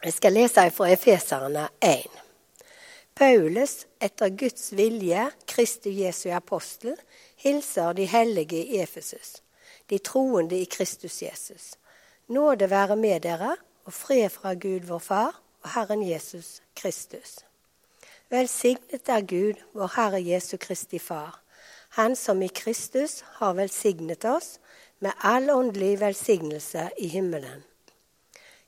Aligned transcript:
Jeg 0.00 0.12
skal 0.12 0.32
lese 0.32 0.62
fra 0.72 0.86
Efeserne 0.88 1.66
1. 1.84 2.06
Paulus, 3.14 3.86
etter 4.00 4.30
Guds 4.32 4.70
vilje, 4.72 5.26
Kristi 5.46 5.90
Jesu 5.92 6.30
apostel, 6.32 6.94
hilser 7.36 7.92
de 7.92 8.06
hellige 8.08 8.62
i 8.64 8.78
Efesus, 8.80 9.42
de 9.90 9.98
troende 9.98 10.56
i 10.56 10.64
Kristus 10.64 11.22
Jesus. 11.22 11.74
Nåde 12.28 12.70
være 12.70 12.96
med 12.96 13.20
dere, 13.20 13.56
og 13.84 13.92
fred 13.92 14.30
fra 14.32 14.54
Gud 14.54 14.88
vår 14.88 14.98
Far 14.98 15.42
og 15.62 15.70
Herren 15.74 16.08
Jesus 16.08 16.62
Kristus. 16.74 17.44
Velsignet 18.30 19.08
er 19.08 19.20
Gud, 19.20 19.60
vår 19.74 19.92
Herre 19.96 20.24
Jesu 20.24 20.56
Kristi 20.56 20.98
Far, 20.98 21.42
Han 21.88 22.16
som 22.16 22.42
i 22.42 22.48
Kristus 22.48 23.20
har 23.20 23.52
velsignet 23.52 24.24
oss 24.24 24.60
med 25.00 25.10
all 25.22 25.50
åndelig 25.50 26.00
velsignelse 26.00 26.88
i 26.98 27.08
himmelen. 27.08 27.64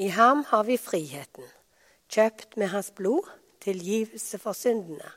I 0.00 0.08
ham 0.08 0.44
har 0.46 0.62
vi 0.62 0.76
friheten, 0.78 1.46
kjøpt 2.06 2.54
med 2.56 2.68
hans 2.70 2.92
blod, 2.94 3.26
tilgivelse 3.58 4.38
for 4.38 4.54
syndene. 4.54 5.08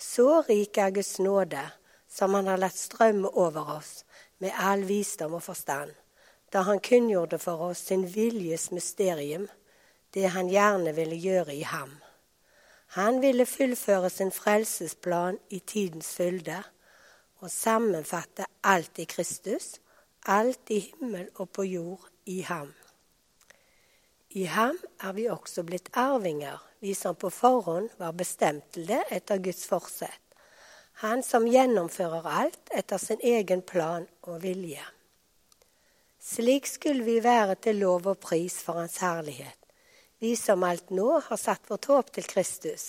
Så 0.00 0.40
rik 0.48 0.78
er 0.80 0.94
Guds 0.96 1.18
nåde, 1.20 1.60
som 2.08 2.32
han 2.32 2.48
har 2.48 2.62
latt 2.62 2.78
strømme 2.80 3.28
over 3.28 3.74
oss 3.74 4.06
med 4.40 4.56
all 4.56 4.86
visdom 4.88 5.34
og 5.36 5.44
forstand, 5.44 5.92
da 6.48 6.62
han 6.64 6.80
kunngjorde 6.80 7.36
for 7.42 7.66
oss 7.68 7.82
sin 7.90 8.06
viljes 8.14 8.70
mysterium, 8.72 9.44
det 10.16 10.32
han 10.32 10.48
gjerne 10.48 10.96
ville 10.96 11.20
gjøre 11.20 11.52
i 11.52 11.68
ham. 11.68 11.92
Han 12.96 13.20
ville 13.20 13.44
fullføre 13.44 14.08
sin 14.10 14.32
frelsesplan 14.32 15.36
i 15.52 15.60
tidens 15.60 16.14
fylde 16.16 16.62
og 17.44 17.52
sammenfatte 17.52 18.48
alt 18.64 18.96
i 18.96 19.04
Kristus, 19.04 19.74
alt 20.24 20.72
i 20.72 20.80
himmel 20.88 21.28
og 21.34 21.52
på 21.52 21.68
jord 21.68 22.08
i 22.24 22.40
ham. 22.48 22.72
I 24.36 24.44
ham 24.52 24.76
er 25.00 25.14
vi 25.16 25.22
også 25.32 25.62
blitt 25.64 25.86
arvinger, 25.96 26.60
vi 26.84 26.92
som 26.94 27.14
på 27.16 27.30
forhånd 27.32 27.88
var 27.96 28.12
bestemt 28.12 28.66
til 28.74 28.84
det 28.90 29.00
etter 29.16 29.40
Guds 29.40 29.62
forsett. 29.64 30.20
Han 31.00 31.22
som 31.24 31.46
gjennomfører 31.48 32.26
alt 32.42 32.72
etter 32.76 33.00
sin 33.00 33.22
egen 33.24 33.62
plan 33.64 34.04
og 34.28 34.42
vilje. 34.42 34.82
Slik 36.20 36.68
skulle 36.68 37.06
vi 37.06 37.14
være 37.24 37.54
til 37.64 37.80
lov 37.80 38.10
og 38.12 38.20
pris 38.20 38.58
for 38.66 38.76
Hans 38.82 38.98
herlighet, 39.00 39.56
vi 40.20 40.34
som 40.36 40.68
alt 40.68 40.92
nå 40.92 41.08
har 41.30 41.40
satt 41.40 41.70
vårt 41.70 41.88
håp 41.88 42.12
til 42.18 42.28
Kristus. 42.28 42.84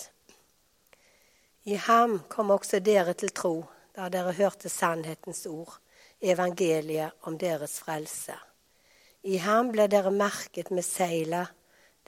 I 1.64 1.80
ham 1.80 2.18
kom 2.28 2.52
også 2.52 2.82
dere 2.84 3.16
til 3.16 3.32
tro, 3.32 3.54
da 3.96 4.10
dere 4.12 4.36
hørte 4.36 4.68
sannhetens 4.68 5.46
ord, 5.48 5.80
evangeliet 6.20 7.16
om 7.28 7.40
deres 7.40 7.78
frelse. 7.80 8.36
I 9.22 9.38
ham 9.42 9.72
ble 9.74 9.88
dere 9.90 10.10
merket 10.14 10.70
med 10.70 10.84
seilet, 10.84 11.54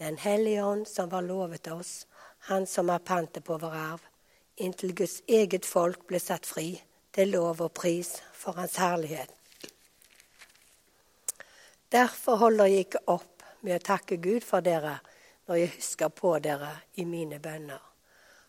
Den 0.00 0.16
hellige 0.16 0.64
ånd 0.64 0.86
som 0.88 1.08
var 1.08 1.22
lovet 1.22 1.66
oss, 1.68 2.06
Han 2.48 2.66
som 2.66 2.88
har 2.88 2.98
pantet 2.98 3.44
på 3.44 3.58
vår 3.58 3.74
arv, 3.74 4.00
inntil 4.56 4.94
Guds 4.94 5.22
eget 5.26 5.66
folk 5.66 6.06
ble 6.06 6.18
satt 6.18 6.46
fri, 6.46 6.80
til 7.12 7.30
lov 7.34 7.60
og 7.60 7.72
pris 7.74 8.22
for 8.32 8.56
Hans 8.56 8.76
herlighet. 8.76 9.28
Derfor 11.92 12.36
holder 12.36 12.64
jeg 12.64 12.86
ikke 12.86 13.04
opp 13.06 13.42
med 13.60 13.76
å 13.76 13.84
takke 13.84 14.16
Gud 14.16 14.46
for 14.46 14.64
dere 14.64 15.00
når 15.48 15.58
jeg 15.58 15.74
husker 15.74 16.08
på 16.08 16.36
dere 16.38 16.70
i 16.94 17.04
mine 17.04 17.40
bønner. 17.42 17.82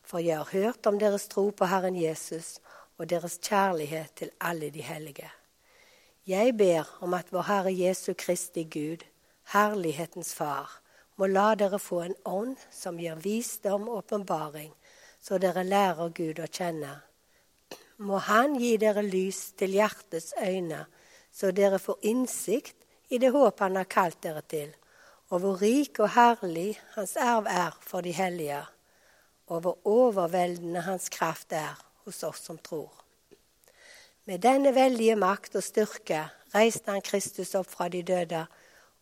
For 0.06 0.22
jeg 0.22 0.38
har 0.38 0.54
hørt 0.54 0.86
om 0.86 1.00
deres 1.02 1.28
tro 1.28 1.50
på 1.50 1.66
Herren 1.66 1.98
Jesus 1.98 2.60
og 2.98 3.10
deres 3.10 3.40
kjærlighet 3.42 4.14
til 4.16 4.32
alle 4.40 4.70
de 4.70 4.86
hellige. 4.86 5.32
Jeg 6.32 6.54
ber 6.56 6.88
om 7.04 7.16
at 7.18 7.32
vår 7.34 7.44
Herre 7.44 7.72
Jesu 7.76 8.14
Kristi 8.14 8.62
Gud, 8.64 9.02
Herlighetens 9.52 10.30
Far, 10.38 10.70
må 11.20 11.28
la 11.28 11.56
dere 11.60 11.80
få 11.82 11.98
en 12.06 12.16
ånd 12.30 12.62
som 12.72 13.00
gir 13.02 13.18
visdom 13.20 13.90
og 13.90 13.98
åpenbaring, 13.98 14.70
så 15.20 15.42
dere 15.42 15.66
lærer 15.68 16.14
Gud 16.16 16.40
å 16.40 16.48
kjenne. 16.48 16.94
Må 17.98 18.22
Han 18.30 18.56
gi 18.62 18.78
dere 18.80 19.04
lys 19.04 19.42
til 19.60 19.76
hjertets 19.76 20.32
øyne, 20.40 20.86
så 21.34 21.52
dere 21.52 21.82
får 21.84 22.00
innsikt 22.14 22.88
i 23.10 23.20
det 23.20 23.34
håp 23.36 23.60
Han 23.60 23.82
har 23.82 23.92
kalt 23.92 24.22
dere 24.24 24.46
til, 24.48 24.72
og 25.34 25.44
hvor 25.44 25.60
rik 25.60 26.00
og 26.00 26.14
herlig 26.16 26.78
Hans 26.96 27.18
arv 27.18 27.50
er 27.50 27.76
for 27.82 28.08
de 28.08 28.16
hellige, 28.16 28.64
og 29.52 29.66
hvor 29.66 29.80
overveldende 29.84 30.88
Hans 30.88 31.10
kraft 31.10 31.52
er 31.52 31.76
hos 32.06 32.24
oss 32.24 32.46
som 32.46 32.62
tror. 32.62 33.01
Med 34.32 34.40
denne 34.46 34.72
veldige 34.72 35.18
makt 35.20 35.58
og 35.60 35.64
styrke 35.66 36.22
reiste 36.54 36.94
han 36.94 37.04
Kristus 37.04 37.50
opp 37.60 37.68
fra 37.68 37.90
de 37.92 38.00
døde 38.08 38.46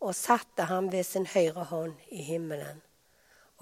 og 0.02 0.16
satte 0.18 0.64
ham 0.66 0.88
ved 0.90 1.06
sin 1.06 1.28
høyre 1.30 1.68
hånd 1.70 1.92
i 2.10 2.24
himmelen. 2.26 2.80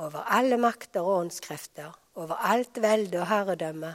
Over 0.01 0.25
alle 0.33 0.57
makter 0.57 1.05
og 1.05 1.27
åndskrefter, 1.27 1.93
over 2.17 2.41
alt 2.41 2.81
velde 2.81 3.21
og 3.21 3.29
herredømme, 3.29 3.93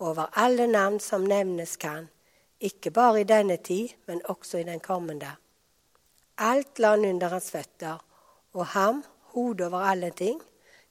over 0.00 0.32
alle 0.32 0.64
navn 0.70 0.96
som 0.96 1.28
nevnes 1.28 1.76
kan, 1.76 2.08
ikke 2.56 2.88
bare 2.88 3.20
i 3.20 3.28
denne 3.28 3.58
tid, 3.60 3.92
men 4.08 4.24
også 4.24 4.62
i 4.62 4.68
den 4.70 4.80
kommende. 4.80 5.34
Alt 6.38 6.80
la 6.80 6.94
han 6.94 7.04
under 7.04 7.36
hans 7.36 7.50
føtter, 7.52 8.00
og 8.56 8.66
ham, 8.72 9.04
hodet 9.34 9.68
over 9.68 9.90
alle 9.92 10.08
ting, 10.10 10.40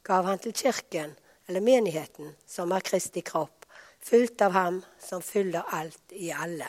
gav 0.06 0.29
han 0.29 0.46
til 0.46 0.53
kirken, 0.53 1.17
eller 1.47 1.66
menigheten, 1.66 2.35
som 2.46 2.69
er 2.69 2.85
Kristi 2.85 3.25
kropp 3.25 3.59
fullt 4.04 4.42
av 4.42 4.52
ham 4.52 4.82
som 5.00 5.22
fyller 5.22 5.64
alt 5.68 6.12
i 6.12 6.32
alle. 6.32 6.68